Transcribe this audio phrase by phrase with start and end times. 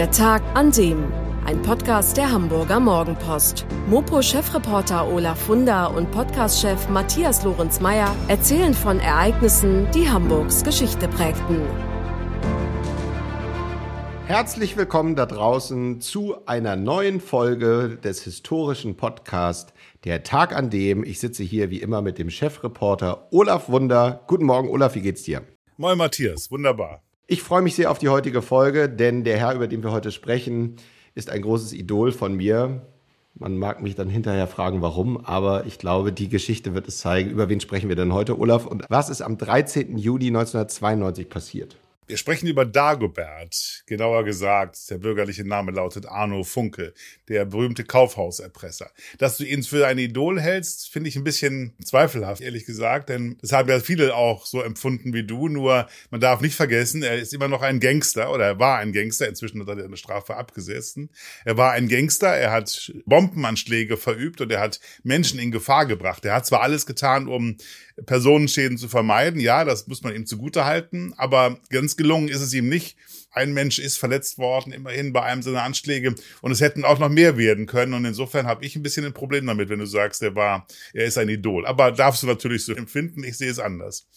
[0.00, 1.12] Der Tag an dem.
[1.44, 3.66] Ein Podcast der Hamburger Morgenpost.
[3.90, 11.60] Mopo-Chefreporter Olaf Funder und Podcast-Chef Matthias Lorenz-Meyer erzählen von Ereignissen, die Hamburgs Geschichte prägten.
[14.24, 19.74] Herzlich willkommen da draußen zu einer neuen Folge des historischen Podcasts
[20.04, 21.04] Der Tag an dem.
[21.04, 24.24] Ich sitze hier wie immer mit dem Chefreporter Olaf Wunder.
[24.28, 25.42] Guten Morgen, Olaf, wie geht's dir?
[25.76, 27.02] Moin, Matthias, wunderbar.
[27.32, 30.10] Ich freue mich sehr auf die heutige Folge, denn der Herr, über den wir heute
[30.10, 30.74] sprechen,
[31.14, 32.88] ist ein großes Idol von mir.
[33.34, 37.30] Man mag mich dann hinterher fragen, warum, aber ich glaube, die Geschichte wird es zeigen.
[37.30, 38.66] Über wen sprechen wir denn heute, Olaf?
[38.66, 39.96] Und was ist am 13.
[39.96, 41.76] Juli 1992 passiert?
[42.10, 46.92] Wir sprechen über Dagobert, genauer gesagt, der bürgerliche Name lautet Arno Funke,
[47.28, 48.90] der berühmte Kaufhauserpresser.
[49.18, 53.38] Dass du ihn für ein Idol hältst, finde ich ein bisschen zweifelhaft, ehrlich gesagt, denn
[53.40, 57.16] das haben ja viele auch so empfunden wie du, nur man darf nicht vergessen, er
[57.16, 60.34] ist immer noch ein Gangster oder er war ein Gangster, inzwischen hat er eine Strafe
[60.34, 61.10] abgesessen.
[61.44, 66.24] Er war ein Gangster, er hat Bombenanschläge verübt und er hat Menschen in Gefahr gebracht.
[66.24, 67.56] Er hat zwar alles getan, um
[68.06, 69.40] Personenschäden zu vermeiden.
[69.40, 71.14] Ja, das muss man ihm zugutehalten.
[71.16, 72.96] Aber ganz gelungen ist es ihm nicht.
[73.30, 76.14] Ein Mensch ist verletzt worden, immerhin bei einem seiner Anschläge.
[76.40, 77.94] Und es hätten auch noch mehr werden können.
[77.94, 81.04] Und insofern habe ich ein bisschen ein Problem damit, wenn du sagst, er war, er
[81.04, 81.66] ist ein Idol.
[81.66, 83.22] Aber darfst du natürlich so empfinden.
[83.22, 84.08] Ich sehe es anders.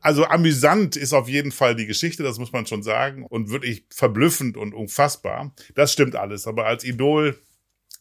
[0.00, 3.24] Also amüsant ist auf jeden Fall die Geschichte, das muss man schon sagen.
[3.24, 5.54] Und wirklich verblüffend und unfassbar.
[5.74, 6.46] Das stimmt alles.
[6.46, 7.40] Aber als Idol,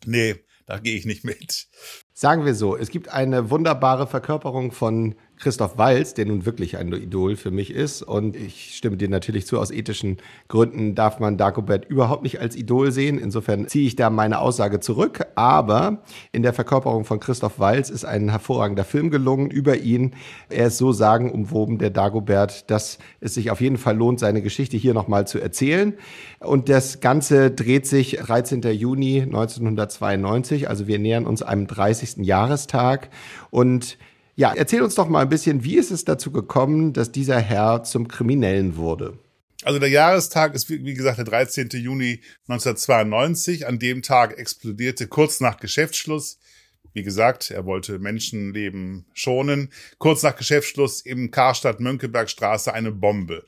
[0.06, 0.36] nee,
[0.68, 1.70] da gehe ich nicht mit.
[2.22, 6.94] Sagen wir so, es gibt eine wunderbare Verkörperung von Christoph Walz, der nun wirklich ein
[6.94, 8.04] Idol für mich ist.
[8.04, 12.56] Und ich stimme dir natürlich zu, aus ethischen Gründen darf man Dagobert überhaupt nicht als
[12.56, 13.18] Idol sehen.
[13.18, 15.26] Insofern ziehe ich da meine Aussage zurück.
[15.34, 20.14] Aber in der Verkörperung von Christoph Walz ist ein hervorragender Film gelungen über ihn.
[20.50, 24.78] Er ist so sagenumwoben, der Dagobert, dass es sich auf jeden Fall lohnt, seine Geschichte
[24.78, 25.96] hier nochmal zu erzählen.
[26.40, 28.62] Und das Ganze dreht sich 13.
[28.62, 30.70] Juni 1992.
[30.70, 32.11] Also wir nähern uns einem 30.
[32.18, 33.10] Jahrestag.
[33.50, 33.98] Und
[34.36, 37.84] ja, erzähl uns doch mal ein bisschen, wie ist es dazu gekommen, dass dieser Herr
[37.84, 39.18] zum Kriminellen wurde?
[39.64, 41.70] Also der Jahrestag ist, wie gesagt, der 13.
[41.74, 43.68] Juni 1992.
[43.68, 46.40] An dem Tag explodierte kurz nach Geschäftsschluss,
[46.94, 53.46] wie gesagt, er wollte Menschenleben schonen, kurz nach Geschäftsschluss im Karstadt Mönckebergstraße eine Bombe,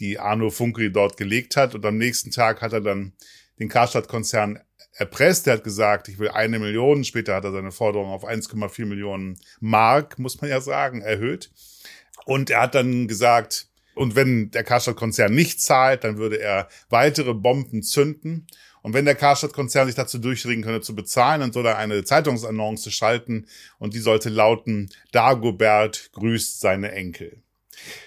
[0.00, 1.74] die Arno Funkri dort gelegt hat.
[1.74, 3.12] Und am nächsten Tag hat er dann
[3.58, 4.58] den Karstadt-Konzern
[5.00, 5.46] erpresst.
[5.46, 7.04] Er hat gesagt, ich will eine Million.
[7.04, 11.50] Später hat er seine Forderung auf 1,4 Millionen Mark, muss man ja sagen, erhöht.
[12.26, 17.34] Und er hat dann gesagt, und wenn der Karstadt-Konzern nicht zahlt, dann würde er weitere
[17.34, 18.46] Bomben zünden.
[18.82, 22.90] Und wenn der Karstadt-Konzern sich dazu durchringen könne zu bezahlen, dann soll er eine Zeitungsannonce
[22.90, 23.46] schalten
[23.78, 27.42] und die sollte lauten, Dagobert grüßt seine Enkel.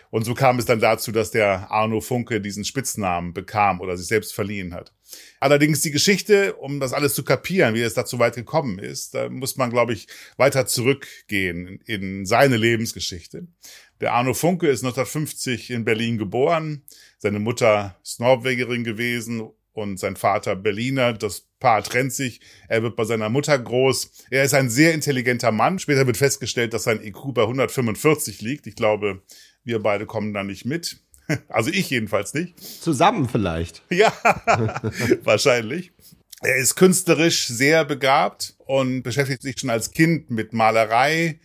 [0.10, 4.08] Und so kam es dann dazu, dass der Arno Funke diesen Spitznamen bekam oder sich
[4.08, 4.94] selbst verliehen hat.
[5.40, 9.30] Allerdings die Geschichte, um das alles zu kapieren, wie es dazu weit gekommen ist, da
[9.30, 10.08] muss man, glaube ich,
[10.38, 13.48] weiter zurückgehen in seine Lebensgeschichte.
[14.02, 16.84] Der Arno Funke ist 1950 in Berlin geboren.
[17.18, 21.14] Seine Mutter ist Norwegerin gewesen und sein Vater Berliner.
[21.14, 22.42] Das Paar trennt sich.
[22.68, 24.12] Er wird bei seiner Mutter groß.
[24.30, 25.80] Er ist ein sehr intelligenter Mann.
[25.80, 28.68] Später wird festgestellt, dass sein IQ bei 145 liegt.
[28.68, 29.22] Ich glaube,
[29.64, 31.03] wir beide kommen da nicht mit.
[31.50, 32.60] Also ich jedenfalls nicht.
[32.60, 33.82] Zusammen vielleicht.
[33.90, 34.14] Ja,
[35.24, 35.92] wahrscheinlich.
[36.42, 41.40] Er ist künstlerisch sehr begabt und beschäftigt sich schon als Kind mit Malerei,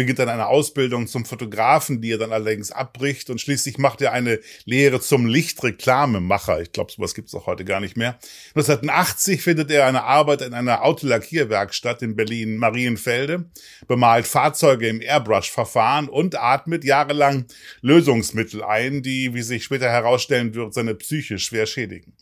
[0.00, 4.14] beginnt dann eine Ausbildung zum Fotografen, die er dann allerdings abbricht und schließlich macht er
[4.14, 6.62] eine Lehre zum Lichtreklamemacher.
[6.62, 8.18] Ich glaube, sowas gibt es auch heute gar nicht mehr.
[8.54, 13.50] 1980 findet er eine Arbeit in einer Autolackierwerkstatt in Berlin Marienfelde,
[13.88, 17.44] bemalt Fahrzeuge im Airbrush-Verfahren und atmet jahrelang
[17.82, 22.14] Lösungsmittel ein, die, wie sich später herausstellen wird, seine Psyche schwer schädigen.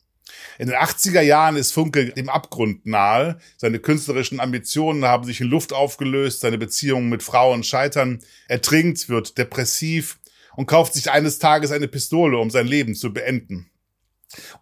[0.59, 3.39] In den 80er Jahren ist Funke dem Abgrund nahe.
[3.57, 8.21] Seine künstlerischen Ambitionen haben sich in Luft aufgelöst, seine Beziehungen mit Frauen scheitern.
[8.49, 10.19] Er trinkt, wird depressiv
[10.57, 13.71] und kauft sich eines Tages eine Pistole, um sein Leben zu beenden.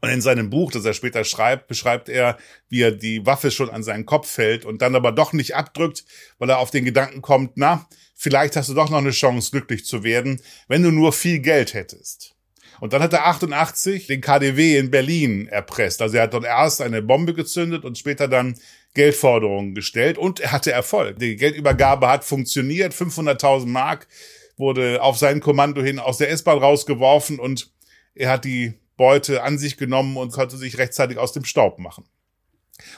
[0.01, 2.39] Und in seinem Buch, das er später schreibt, beschreibt er,
[2.69, 6.05] wie er die Waffe schon an seinen Kopf fällt und dann aber doch nicht abdrückt,
[6.39, 9.85] weil er auf den Gedanken kommt, na, vielleicht hast du doch noch eine Chance, glücklich
[9.85, 12.36] zu werden, wenn du nur viel Geld hättest.
[12.81, 16.03] Und dann hat er 88 den KDW in Berlin erpresst.
[16.03, 18.57] Also er hat dort erst eine Bombe gezündet und später dann
[18.95, 21.19] Geldforderungen gestellt und er hatte Erfolg.
[21.19, 22.95] Die Geldübergabe hat funktioniert.
[22.95, 24.09] 500.000 Mark
[24.57, 27.71] wurde auf sein Kommando hin aus der S-Bahn rausgeworfen und
[28.15, 32.05] er hat die Beute an sich genommen und konnte sich rechtzeitig aus dem Staub machen.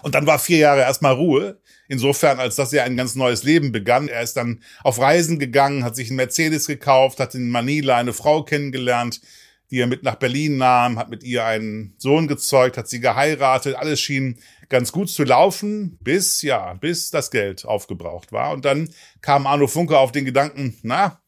[0.02, 1.60] Und dann war vier Jahre erstmal Ruhe.
[1.88, 4.08] Insofern, als dass er ein ganz neues Leben begann.
[4.08, 8.12] Er ist dann auf Reisen gegangen, hat sich einen Mercedes gekauft, hat in Manila eine
[8.12, 9.20] Frau kennengelernt,
[9.70, 13.74] die er mit nach Berlin nahm, hat mit ihr einen Sohn gezeugt, hat sie geheiratet.
[13.74, 14.38] Alles schien
[14.68, 18.52] ganz gut zu laufen, bis, ja, bis das Geld aufgebraucht war.
[18.52, 21.20] Und dann kam Arno Funke auf den Gedanken, na,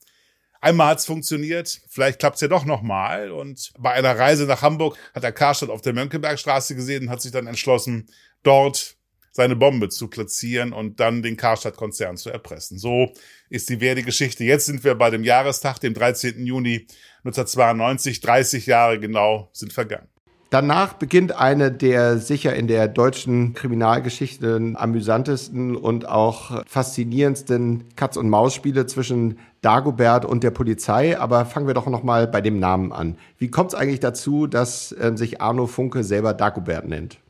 [0.60, 3.31] einmal hat's funktioniert, vielleicht klappt's ja doch nochmal.
[3.31, 7.22] Und bei einer Reise nach Hamburg hat er Karstadt auf der Mönckebergstraße gesehen und hat
[7.22, 8.08] sich dann entschlossen,
[8.42, 8.96] dort
[9.31, 12.79] seine Bombe zu platzieren und dann den Karstadt-Konzern zu erpressen.
[12.79, 13.12] So
[13.49, 14.44] ist die Werdegeschichte.
[14.44, 16.44] Jetzt sind wir bei dem Jahrestag, dem 13.
[16.44, 16.87] Juni
[17.25, 18.21] 1992.
[18.21, 20.09] 30 Jahre genau sind vergangen.
[20.50, 28.29] Danach beginnt eine der sicher in der deutschen Kriminalgeschichte amüsantesten und auch faszinierendsten Katz- und
[28.29, 31.17] Maus-Spiele zwischen Dagobert und der Polizei.
[31.17, 33.17] Aber fangen wir doch noch mal bei dem Namen an.
[33.38, 37.21] Wie kommt es eigentlich dazu, dass äh, sich Arno Funke selber Dagobert nennt?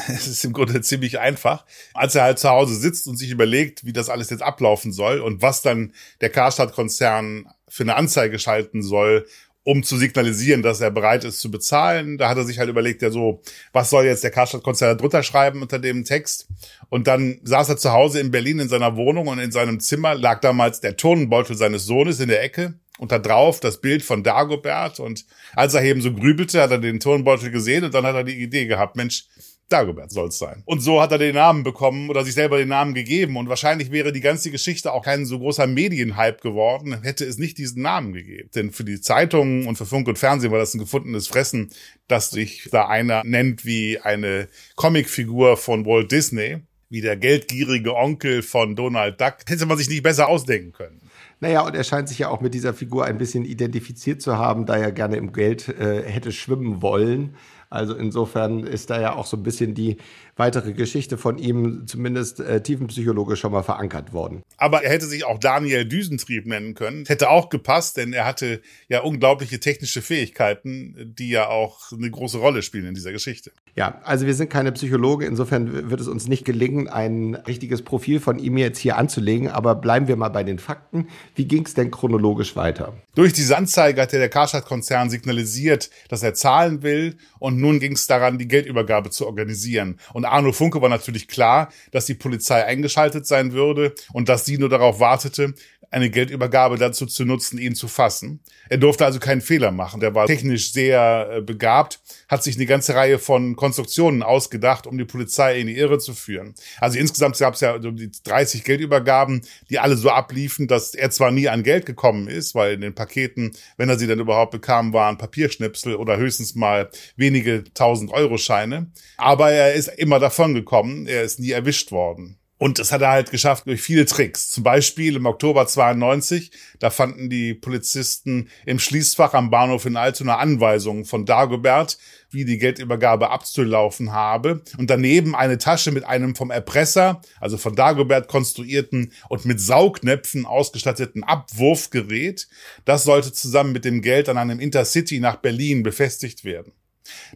[0.08, 1.64] Es ist im Grunde ziemlich einfach.
[1.94, 5.20] Als er halt zu Hause sitzt und sich überlegt, wie das alles jetzt ablaufen soll
[5.20, 9.26] und was dann der Karstadt-Konzern für eine Anzeige schalten soll,
[9.62, 12.18] um zu signalisieren, dass er bereit ist zu bezahlen.
[12.18, 13.42] Da hat er sich halt überlegt, ja so,
[13.72, 16.48] was soll jetzt der Karstadt-Konzern drunter schreiben unter dem Text?
[16.88, 20.14] Und dann saß er zu Hause in Berlin in seiner Wohnung und in seinem Zimmer
[20.14, 24.22] lag damals der Turnbeutel seines Sohnes in der Ecke und da drauf das Bild von
[24.22, 24.98] Dagobert.
[24.98, 28.24] Und als er eben so grübelte, hat er den Turnbeutel gesehen und dann hat er
[28.24, 29.26] die Idee gehabt, Mensch,
[29.72, 30.62] Dagobert soll es sein.
[30.66, 33.36] Und so hat er den Namen bekommen oder sich selber den Namen gegeben.
[33.36, 37.58] Und wahrscheinlich wäre die ganze Geschichte auch kein so großer Medienhype geworden, hätte es nicht
[37.58, 38.50] diesen Namen gegeben.
[38.54, 41.70] Denn für die Zeitungen und für Funk und Fernsehen war das ein gefundenes Fressen,
[42.08, 46.58] dass sich da einer nennt wie eine Comicfigur von Walt Disney,
[46.88, 49.36] wie der geldgierige Onkel von Donald Duck.
[49.46, 51.00] Hätte man sich nicht besser ausdenken können.
[51.42, 54.66] Naja, und er scheint sich ja auch mit dieser Figur ein bisschen identifiziert zu haben,
[54.66, 57.34] da er gerne im Geld äh, hätte schwimmen wollen.
[57.70, 59.96] Also insofern ist da ja auch so ein bisschen die
[60.40, 64.42] weitere Geschichte von ihm zumindest äh, tiefenpsychologisch schon mal verankert worden.
[64.56, 67.04] Aber er hätte sich auch Daniel Düsentrieb nennen können.
[67.06, 72.38] Hätte auch gepasst, denn er hatte ja unglaubliche technische Fähigkeiten, die ja auch eine große
[72.38, 73.52] Rolle spielen in dieser Geschichte.
[73.76, 78.18] Ja, also wir sind keine Psychologen, insofern wird es uns nicht gelingen, ein richtiges Profil
[78.18, 81.08] von ihm jetzt hier anzulegen, aber bleiben wir mal bei den Fakten.
[81.34, 82.94] Wie ging es denn chronologisch weiter?
[83.14, 88.06] Durch diese Anzeige hat der Karstadt-Konzern signalisiert, dass er zahlen will und nun ging es
[88.06, 89.98] daran, die Geldübergabe zu organisieren.
[90.12, 94.58] Und Arno Funke war natürlich klar, dass die Polizei eingeschaltet sein würde und dass sie
[94.58, 95.54] nur darauf wartete,
[95.90, 98.40] eine Geldübergabe dazu zu nutzen, ihn zu fassen.
[98.68, 100.00] Er durfte also keinen Fehler machen.
[100.00, 104.96] Der war technisch sehr äh, begabt, hat sich eine ganze Reihe von Konstruktionen ausgedacht, um
[104.96, 106.54] die Polizei in die Irre zu führen.
[106.78, 111.32] Also insgesamt gab es ja die 30 Geldübergaben, die alle so abliefen, dass er zwar
[111.32, 114.92] nie an Geld gekommen ist, weil in den Paketen, wenn er sie dann überhaupt bekam,
[114.92, 118.92] waren Papierschnipsel oder höchstens mal wenige tausend Euro Scheine.
[119.16, 121.06] Aber er ist immer davon gekommen.
[121.06, 122.39] Er ist nie erwischt worden.
[122.60, 124.50] Und das hat er halt geschafft durch viele Tricks.
[124.50, 130.36] Zum Beispiel im Oktober 92, da fanden die Polizisten im Schließfach am Bahnhof in Altona
[130.36, 131.96] Anweisungen von Dagobert,
[132.30, 134.62] wie die Geldübergabe abzulaufen habe.
[134.76, 140.44] Und daneben eine Tasche mit einem vom Erpresser, also von Dagobert konstruierten und mit Saugnäpfen
[140.44, 142.46] ausgestatteten Abwurfgerät.
[142.84, 146.74] Das sollte zusammen mit dem Geld an einem Intercity nach Berlin befestigt werden.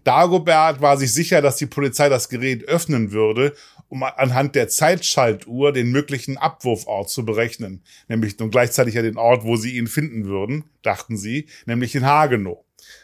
[0.04, 3.54] Dagobert war sich sicher, dass die Polizei das Gerät öffnen würde,
[3.94, 7.84] um anhand der Zeitschaltuhr den möglichen Abwurfort zu berechnen.
[8.08, 12.04] Nämlich und gleichzeitig ja den Ort, wo sie ihn finden würden, dachten sie, nämlich in
[12.04, 12.58] Hagenow.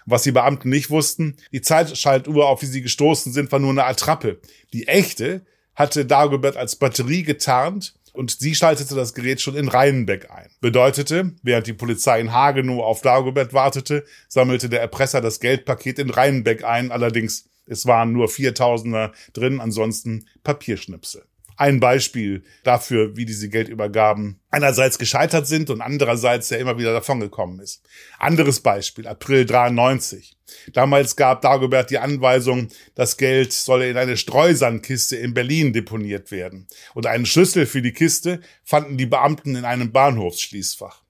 [0.04, 3.84] Was die Beamten nicht wussten, die Zeitschaltuhr, auf die sie gestoßen sind, war nur eine
[3.84, 4.40] Attrappe.
[4.72, 10.28] Die echte hatte Dagobert als Batterie getarnt und sie schaltete das Gerät schon in Rheinbeck
[10.32, 10.50] ein.
[10.60, 16.10] Bedeutete, während die Polizei in Hagenow auf Dagobert wartete, sammelte der Erpresser das Geldpaket in
[16.10, 21.22] Rheinbeck ein, allerdings es waren nur Viertausender drin, ansonsten Papierschnipsel.
[21.56, 27.60] Ein Beispiel dafür, wie diese Geldübergaben einerseits gescheitert sind und andererseits ja immer wieder davongekommen
[27.60, 27.82] ist.
[28.18, 30.36] Anderes Beispiel, April 93.
[30.72, 36.66] Damals gab Dagobert die Anweisung, das Geld solle in eine Streusandkiste in Berlin deponiert werden.
[36.94, 41.02] Und einen Schlüssel für die Kiste fanden die Beamten in einem Bahnhofsschließfach.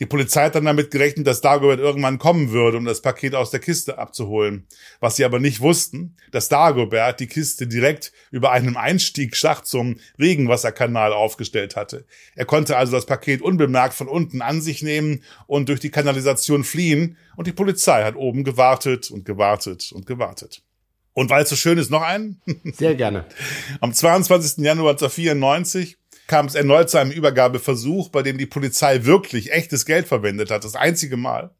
[0.00, 3.50] Die Polizei hat dann damit gerechnet, dass Dagobert irgendwann kommen würde, um das Paket aus
[3.50, 4.66] der Kiste abzuholen.
[4.98, 11.12] Was sie aber nicht wussten, dass Dagobert die Kiste direkt über einem Einstiegsschacht zum Regenwasserkanal
[11.12, 12.06] aufgestellt hatte.
[12.34, 16.64] Er konnte also das Paket unbemerkt von unten an sich nehmen und durch die Kanalisation
[16.64, 20.62] fliehen und die Polizei hat oben gewartet und gewartet und gewartet.
[21.12, 22.40] Und weil es so schön ist, noch einen?
[22.72, 23.26] Sehr gerne.
[23.80, 24.64] Am 22.
[24.64, 25.98] Januar 1994
[26.30, 30.62] kam es erneut zu einem Übergabeversuch, bei dem die Polizei wirklich echtes Geld verwendet hat,
[30.62, 31.50] das einzige Mal.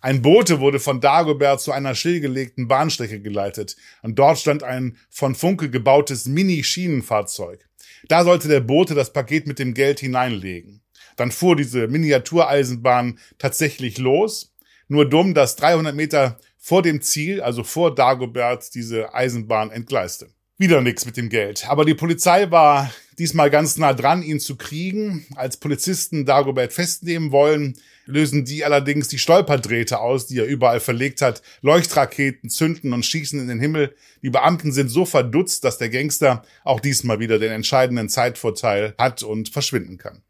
[0.00, 5.34] Ein Bote wurde von Dagobert zu einer stillgelegten Bahnstrecke geleitet und dort stand ein von
[5.34, 7.68] Funke gebautes Mini-Schienenfahrzeug.
[8.08, 10.80] Da sollte der Bote das Paket mit dem Geld hineinlegen.
[11.16, 14.54] Dann fuhr diese Miniatureisenbahn tatsächlich los.
[14.88, 20.30] Nur dumm, dass 300 Meter vor dem Ziel, also vor Dagobert, diese Eisenbahn entgleiste.
[20.56, 21.68] Wieder nichts mit dem Geld.
[21.68, 25.26] Aber die Polizei war diesmal ganz nah dran, ihn zu kriegen.
[25.34, 31.22] Als Polizisten Dagobert festnehmen wollen, lösen die allerdings die Stolperdrähte aus, die er überall verlegt
[31.22, 31.42] hat.
[31.62, 33.94] Leuchtraketen zünden und schießen in den Himmel.
[34.22, 39.22] Die Beamten sind so verdutzt, dass der Gangster auch diesmal wieder den entscheidenden Zeitvorteil hat
[39.22, 40.22] und verschwinden kann.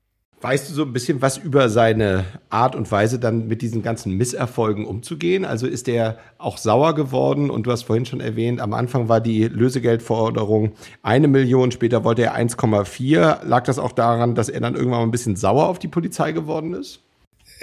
[0.45, 4.13] Weißt du so ein bisschen was über seine Art und Weise, dann mit diesen ganzen
[4.13, 5.47] Misserfolgen umzugehen?
[5.47, 7.49] Also ist er auch sauer geworden?
[7.49, 10.73] Und du hast vorhin schon erwähnt, am Anfang war die Lösegeldforderung
[11.03, 13.43] eine Million, später wollte er 1,4.
[13.43, 16.33] Lag das auch daran, dass er dann irgendwann mal ein bisschen sauer auf die Polizei
[16.33, 17.04] geworden ist?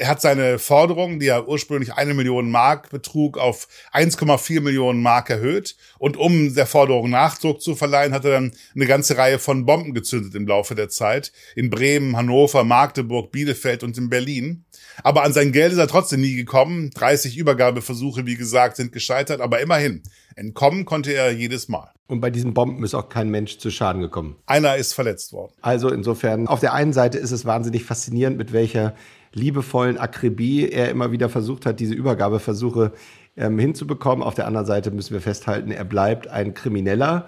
[0.01, 5.29] Er hat seine Forderung, die ja ursprünglich eine Million Mark betrug, auf 1,4 Millionen Mark
[5.29, 5.75] erhöht.
[5.99, 9.93] Und um der Forderung Nachdruck zu verleihen, hat er dann eine ganze Reihe von Bomben
[9.93, 11.31] gezündet im Laufe der Zeit.
[11.55, 14.65] In Bremen, Hannover, Magdeburg, Bielefeld und in Berlin.
[15.03, 16.89] Aber an sein Geld ist er trotzdem nie gekommen.
[16.95, 19.39] 30 Übergabeversuche, wie gesagt, sind gescheitert.
[19.39, 20.01] Aber immerhin,
[20.35, 21.91] entkommen konnte er jedes Mal.
[22.07, 24.35] Und bei diesen Bomben ist auch kein Mensch zu Schaden gekommen.
[24.47, 25.53] Einer ist verletzt worden.
[25.61, 28.95] Also insofern, auf der einen Seite ist es wahnsinnig faszinierend, mit welcher
[29.33, 32.91] liebevollen Akribie er immer wieder versucht hat, diese Übergabeversuche
[33.37, 34.23] ähm, hinzubekommen.
[34.23, 37.27] Auf der anderen Seite müssen wir festhalten, er bleibt ein Krimineller.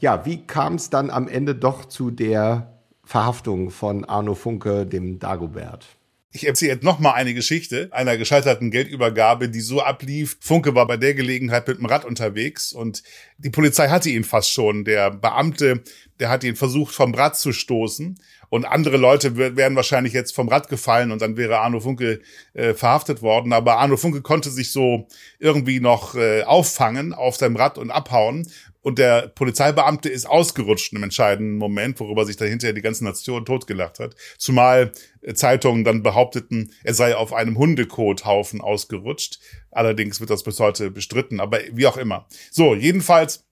[0.00, 5.18] Ja, wie kam es dann am Ende doch zu der Verhaftung von Arno Funke, dem
[5.18, 5.86] Dagobert?
[6.34, 10.38] Ich erzähle jetzt noch mal eine Geschichte einer gescheiterten Geldübergabe, die so ablief.
[10.40, 13.02] Funke war bei der Gelegenheit mit dem Rad unterwegs und
[13.36, 14.84] die Polizei hatte ihn fast schon.
[14.84, 15.82] Der Beamte,
[16.20, 20.48] der hat ihn versucht vom Rad zu stoßen und andere Leute wären wahrscheinlich jetzt vom
[20.48, 22.20] Rad gefallen und dann wäre Arno Funke
[22.54, 23.52] äh, verhaftet worden.
[23.52, 25.08] Aber Arno Funke konnte sich so
[25.38, 28.46] irgendwie noch äh, auffangen auf seinem Rad und abhauen.
[28.82, 33.44] Und der Polizeibeamte ist ausgerutscht im entscheidenden Moment, worüber sich dann hinterher die ganze Nation
[33.44, 34.16] totgelacht hat.
[34.38, 39.38] Zumal äh, Zeitungen dann behaupteten, er sei auf einem Hundekothaufen ausgerutscht.
[39.70, 42.26] Allerdings wird das bis heute bestritten, aber wie auch immer.
[42.50, 43.44] So, jedenfalls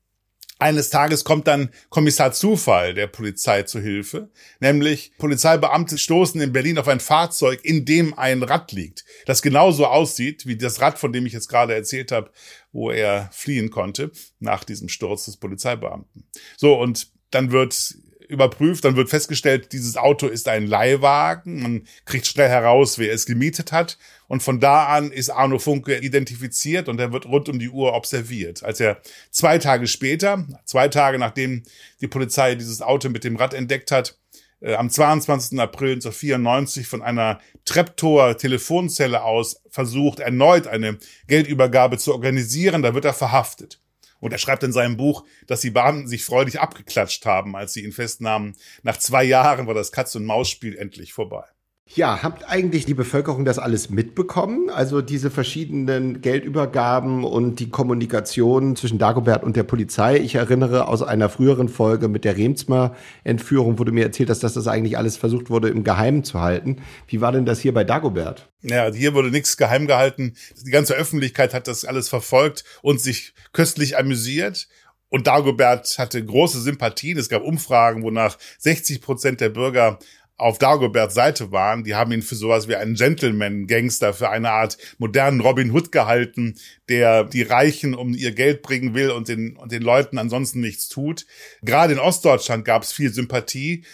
[0.60, 6.78] eines Tages kommt dann Kommissar Zufall der Polizei zu Hilfe, nämlich Polizeibeamte stoßen in Berlin
[6.78, 11.12] auf ein Fahrzeug, in dem ein Rad liegt, das genauso aussieht wie das Rad, von
[11.12, 12.30] dem ich jetzt gerade erzählt habe,
[12.72, 16.24] wo er fliehen konnte nach diesem Sturz des Polizeibeamten.
[16.56, 17.94] So, und dann wird
[18.30, 21.62] überprüft, dann wird festgestellt, dieses Auto ist ein Leihwagen.
[21.62, 23.98] Man kriegt schnell heraus, wer es gemietet hat.
[24.28, 27.94] Und von da an ist Arno Funke identifiziert und er wird rund um die Uhr
[27.94, 28.62] observiert.
[28.62, 31.64] Als er zwei Tage später, zwei Tage nachdem
[32.00, 34.16] die Polizei dieses Auto mit dem Rad entdeckt hat,
[34.60, 35.58] äh, am 22.
[35.58, 43.04] April 1994 von einer Treptower Telefonzelle aus versucht, erneut eine Geldübergabe zu organisieren, da wird
[43.04, 43.80] er verhaftet.
[44.20, 47.84] Und er schreibt in seinem Buch, dass die Beamten sich freudig abgeklatscht haben, als sie
[47.84, 48.56] ihn festnahmen.
[48.82, 51.44] Nach zwei Jahren war das Katz-und-Maus-Spiel endlich vorbei.
[51.92, 54.70] Ja, habt eigentlich die Bevölkerung das alles mitbekommen?
[54.70, 60.18] Also diese verschiedenen Geldübergaben und die Kommunikation zwischen Dagobert und der Polizei.
[60.18, 64.68] Ich erinnere aus einer früheren Folge mit der Remsmar-Entführung, wo du mir erzählt dass das
[64.68, 66.76] eigentlich alles versucht wurde, im Geheimen zu halten.
[67.08, 68.48] Wie war denn das hier bei Dagobert?
[68.62, 70.34] Ja, hier wurde nichts geheim gehalten.
[70.64, 74.68] Die ganze Öffentlichkeit hat das alles verfolgt und sich köstlich amüsiert.
[75.08, 77.18] Und Dagobert hatte große Sympathien.
[77.18, 79.98] Es gab Umfragen, wonach 60 Prozent der Bürger
[80.40, 81.84] auf Dagoberts Seite waren.
[81.84, 86.56] Die haben ihn für sowas wie einen Gentleman-Gangster, für eine Art modernen Robin Hood gehalten,
[86.88, 90.88] der die Reichen um ihr Geld bringen will und den, und den Leuten ansonsten nichts
[90.88, 91.26] tut.
[91.62, 93.84] Gerade in Ostdeutschland gab es viel Sympathie.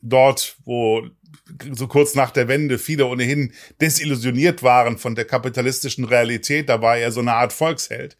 [0.00, 1.06] Dort, wo
[1.72, 6.96] so kurz nach der Wende viele ohnehin desillusioniert waren von der kapitalistischen Realität, da war
[6.96, 8.16] er so eine Art Volksheld.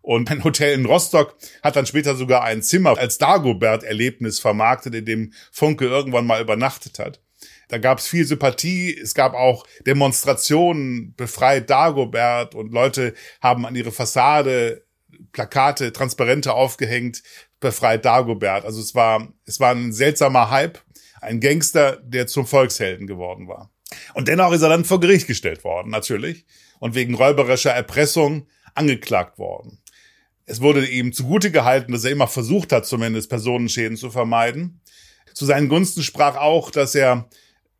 [0.00, 5.04] Und ein Hotel in Rostock hat dann später sogar ein Zimmer als Dagobert-Erlebnis vermarktet, in
[5.04, 7.20] dem Funke irgendwann mal übernachtet hat.
[7.68, 8.96] Da gab es viel Sympathie.
[8.96, 14.86] Es gab auch Demonstrationen, befreit Dagobert und Leute haben an ihre Fassade
[15.32, 17.22] Plakate, Transparente aufgehängt,
[17.60, 18.64] befreit Dagobert.
[18.64, 20.78] Also es war, es war ein seltsamer Hype,
[21.20, 23.70] ein Gangster, der zum Volkshelden geworden war.
[24.14, 26.44] Und dennoch ist er dann vor Gericht gestellt worden, natürlich,
[26.80, 29.78] und wegen räuberischer Erpressung angeklagt worden.
[30.44, 34.80] Es wurde ihm zugute gehalten, dass er immer versucht hat, zumindest Personenschäden zu vermeiden.
[35.34, 37.28] Zu seinen Gunsten sprach auch, dass er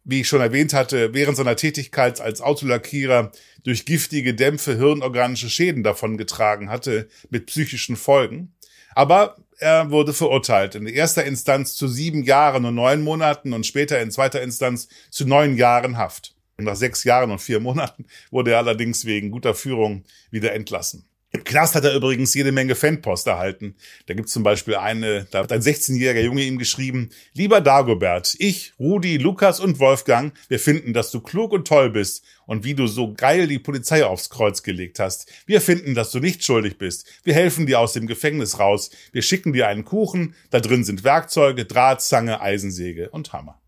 [0.07, 3.33] wie ich schon erwähnt hatte, während seiner Tätigkeit als Autolackierer
[3.65, 8.55] durch giftige Dämpfe hirnorganische Schäden davongetragen hatte mit psychischen Folgen.
[8.95, 10.77] Aber er wurde verurteilt.
[10.77, 15.27] In erster Instanz zu sieben Jahren und neun Monaten und später in zweiter Instanz zu
[15.27, 16.35] neun Jahren Haft.
[16.59, 21.05] Nach sechs Jahren und vier Monaten wurde er allerdings wegen guter Führung wieder entlassen.
[21.33, 23.75] Im Knast hat er übrigens jede Menge Fanpost erhalten.
[24.07, 28.73] Da gibt's zum Beispiel eine, da hat ein 16-jähriger Junge ihm geschrieben, lieber Dagobert, ich,
[28.79, 32.87] Rudi, Lukas und Wolfgang, wir finden, dass du klug und toll bist und wie du
[32.87, 35.31] so geil die Polizei aufs Kreuz gelegt hast.
[35.47, 37.07] Wir finden, dass du nicht schuldig bist.
[37.25, 38.91] Wir helfen dir aus dem Gefängnis raus.
[39.11, 43.61] Wir schicken dir einen Kuchen, da drin sind Werkzeuge, Draht, Zange, Eisensäge und Hammer.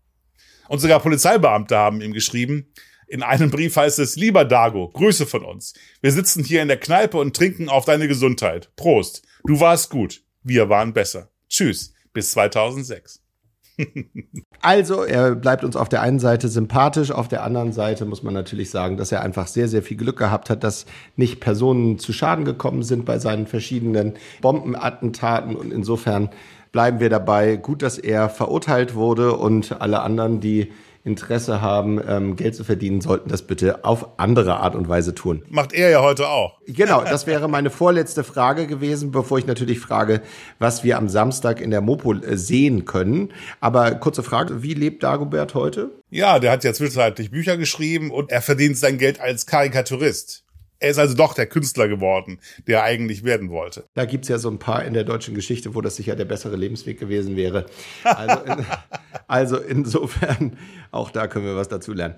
[0.69, 2.71] Und sogar Polizeibeamte haben ihm geschrieben,
[3.09, 5.73] in einem Brief heißt es, lieber Dago, Grüße von uns.
[6.01, 8.69] Wir sitzen hier in der Kneipe und trinken auf deine Gesundheit.
[8.75, 9.23] Prost.
[9.45, 10.21] Du warst gut.
[10.43, 11.29] Wir waren besser.
[11.49, 11.93] Tschüss.
[12.13, 13.21] Bis 2006.
[14.61, 18.33] Also, er bleibt uns auf der einen Seite sympathisch, auf der anderen Seite muss man
[18.33, 20.85] natürlich sagen, dass er einfach sehr, sehr viel Glück gehabt hat, dass
[21.15, 26.29] nicht Personen zu Schaden gekommen sind bei seinen verschiedenen Bombenattentaten und insofern
[26.73, 27.55] bleiben wir dabei.
[27.55, 30.73] Gut, dass er verurteilt wurde und alle anderen, die
[31.03, 35.43] Interesse haben, ähm, Geld zu verdienen, sollten das bitte auf andere Art und Weise tun.
[35.49, 36.59] Macht er ja heute auch.
[36.67, 40.21] Genau, das wäre meine vorletzte Frage gewesen, bevor ich natürlich frage,
[40.59, 43.29] was wir am Samstag in der Mopo äh, sehen können.
[43.59, 45.91] Aber kurze Frage, wie lebt Dagobert heute?
[46.09, 50.43] Ja, der hat ja zwischenzeitlich Bücher geschrieben und er verdient sein Geld als Karikaturist.
[50.79, 53.85] Er ist also doch der Künstler geworden, der er eigentlich werden wollte.
[53.95, 56.55] Da gibt's ja so ein paar in der deutschen Geschichte, wo das sicher der bessere
[56.55, 57.65] Lebensweg gewesen wäre.
[58.03, 58.65] Also, in,
[59.27, 60.57] also insofern,
[60.91, 62.15] auch da können wir was dazu lernen.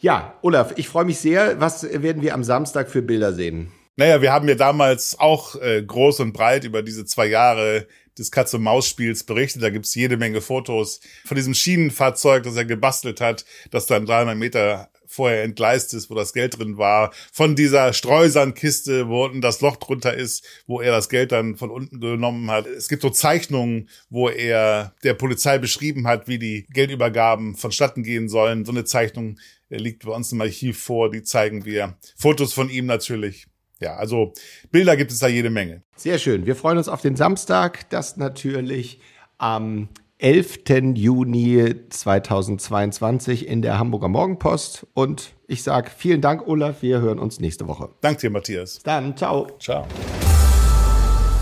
[0.00, 1.60] Ja, Olaf, ich freue mich sehr.
[1.60, 3.72] Was werden wir am Samstag für Bilder sehen?
[3.98, 8.30] Naja, wir haben ja damals auch äh, groß und breit über diese zwei Jahre des
[8.30, 9.60] Katz-und-Maus-Spiels berichtet.
[9.60, 14.36] Da gibt's jede Menge Fotos von diesem Schienenfahrzeug, das er gebastelt hat, das dann 300
[14.36, 19.62] Meter vorher entgleist ist, wo das Geld drin war, von dieser Streusandkiste, wo unten das
[19.62, 22.68] Loch drunter ist, wo er das Geld dann von unten genommen hat.
[22.68, 28.28] Es gibt so Zeichnungen, wo er der Polizei beschrieben hat, wie die Geldübergaben vonstatten gehen
[28.28, 28.64] sollen.
[28.64, 29.40] So eine Zeichnung
[29.70, 31.98] liegt bei uns im Archiv vor, die zeigen wir.
[32.16, 33.48] Fotos von ihm natürlich.
[33.80, 34.32] Ja, also
[34.70, 35.82] Bilder gibt es da jede Menge.
[35.96, 36.46] Sehr schön.
[36.46, 39.00] Wir freuen uns auf den Samstag, das natürlich
[39.38, 40.60] am 11.
[40.94, 44.86] Juni 2022 in der Hamburger Morgenpost.
[44.94, 46.82] Und ich sage vielen Dank, Olaf.
[46.82, 47.90] Wir hören uns nächste Woche.
[48.00, 48.80] Danke dir, Matthias.
[48.82, 49.46] Dann, ciao.
[49.60, 49.86] Ciao.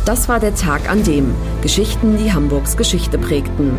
[0.05, 3.79] Das war der Tag an dem Geschichten, die Hamburgs Geschichte prägten.